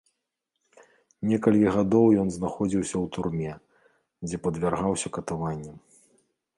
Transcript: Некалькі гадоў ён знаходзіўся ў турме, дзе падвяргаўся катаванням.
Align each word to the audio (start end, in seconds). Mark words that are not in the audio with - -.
Некалькі 1.31 1.67
гадоў 1.75 2.07
ён 2.23 2.27
знаходзіўся 2.37 2.95
ў 3.03 3.13
турме, 3.17 3.53
дзе 4.27 4.37
падвяргаўся 4.49 5.07
катаванням. 5.21 5.75